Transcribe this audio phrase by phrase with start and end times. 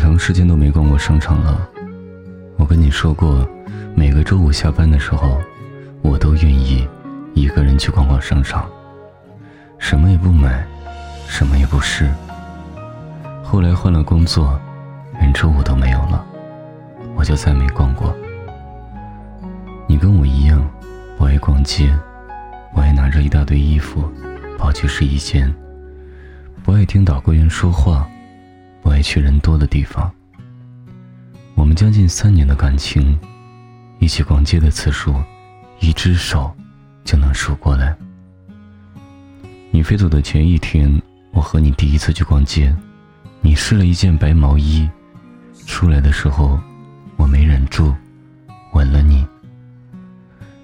[0.00, 1.68] 长时间都没逛过商场了。
[2.56, 3.46] 我跟你说过，
[3.94, 5.38] 每个周五下班的时候，
[6.00, 6.88] 我都愿意
[7.34, 8.66] 一个人去逛逛商场，
[9.78, 10.66] 什么也不买，
[11.28, 12.10] 什么也不试。
[13.44, 14.58] 后来换了工作，
[15.20, 16.24] 连周五都没有了，
[17.14, 18.16] 我就再没逛过。
[19.86, 20.66] 你跟我一样，
[21.18, 21.94] 不爱逛街，
[22.72, 24.10] 不爱拿着一大堆衣服
[24.56, 25.54] 跑去试衣间，
[26.64, 28.08] 不爱听导购员说话。
[28.82, 30.10] 不爱去人多的地方。
[31.54, 33.18] 我们将近三年的感情，
[33.98, 35.14] 一起逛街的次数，
[35.80, 36.54] 一只手
[37.04, 37.96] 就能数过来。
[39.70, 41.00] 你飞走的前一天，
[41.32, 42.74] 我和你第一次去逛街，
[43.40, 44.88] 你试了一件白毛衣，
[45.66, 46.58] 出来的时候，
[47.16, 47.94] 我没忍住，
[48.72, 49.26] 吻了你。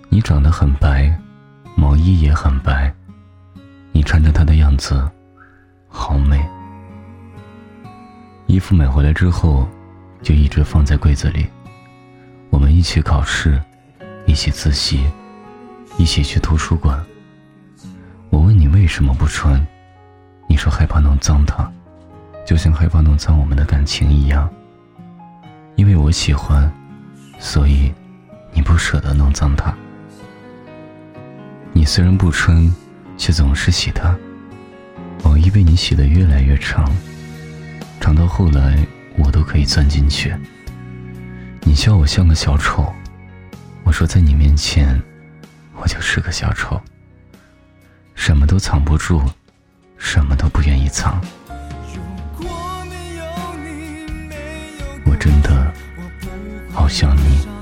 [0.08, 1.14] 你长得很白，
[1.76, 2.92] 毛衣也很白，
[3.92, 5.08] 你穿着它的样子，
[5.88, 6.42] 好美。
[8.56, 9.68] 衣服买回来之后，
[10.22, 11.46] 就一直放在柜子里。
[12.48, 13.62] 我们一起考试，
[14.24, 15.04] 一起自习，
[15.98, 16.98] 一起去图书馆。
[18.30, 19.60] 我问你为什么不穿，
[20.48, 21.70] 你说害怕弄脏它，
[22.46, 24.48] 就像害怕弄脏我们的感情一样。
[25.74, 26.72] 因为我喜欢，
[27.38, 27.92] 所以
[28.54, 29.70] 你不舍得弄脏它。
[31.74, 32.74] 你虽然不穿，
[33.18, 34.16] 却总是洗它，
[35.22, 36.90] 毛衣被你洗得越来越长。
[38.00, 40.34] 长到后来，我都可以钻进去。
[41.62, 42.92] 你笑我像个小丑，
[43.82, 45.02] 我说在你面前，
[45.74, 46.80] 我就是个小丑，
[48.14, 49.22] 什么都藏不住，
[49.98, 51.20] 什么都不愿意藏。
[55.04, 55.72] 我真的
[56.72, 57.55] 好想你。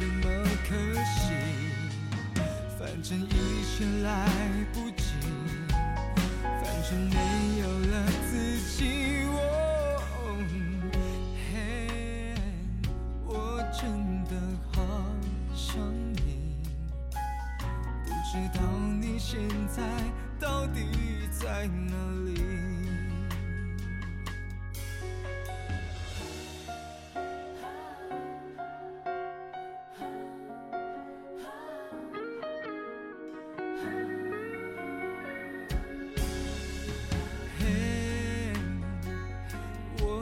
[0.00, 0.24] 这么
[0.66, 0.74] 可
[1.04, 1.34] 惜，
[2.78, 3.28] 反正一
[3.66, 4.26] 切来
[4.72, 5.04] 不及，
[6.42, 7.16] 反正没
[7.58, 7.92] 有了
[8.30, 9.26] 自己。
[11.52, 12.32] 嘿，
[13.26, 14.32] 我真的
[14.72, 14.80] 好
[15.54, 15.76] 想
[16.14, 16.56] 你，
[18.06, 18.60] 不知道
[18.98, 19.38] 你现
[19.68, 19.82] 在
[20.38, 20.80] 到底
[21.30, 21.94] 在哪
[22.24, 22.79] 里。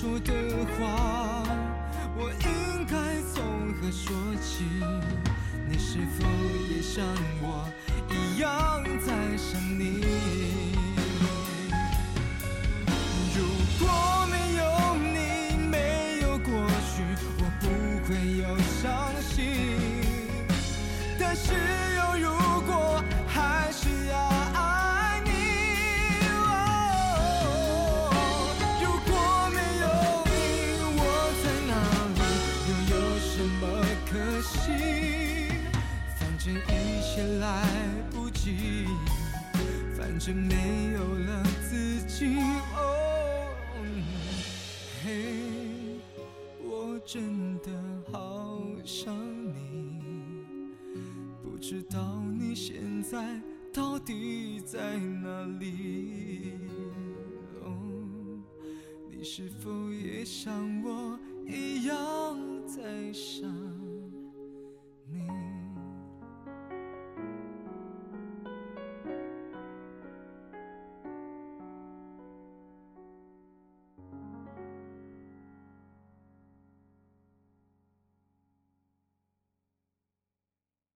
[0.00, 0.32] 说的
[0.78, 1.42] 话，
[2.16, 2.94] 我应该
[3.34, 4.62] 从何说起？
[5.68, 6.24] 你是否
[6.70, 7.04] 也像
[7.42, 7.47] 我
[36.52, 37.66] 一切来
[38.10, 38.86] 不及，
[39.96, 42.38] 反正没有了自己。
[42.74, 43.54] 哦，
[45.02, 45.34] 嘿，
[46.62, 47.70] 我真的
[48.12, 49.14] 好想
[49.52, 50.00] 你，
[51.42, 53.40] 不知道你现在
[53.72, 56.52] 到底在哪里。
[57.62, 57.78] 哦，
[59.10, 61.96] 你是否也像我一样
[62.66, 63.57] 在想？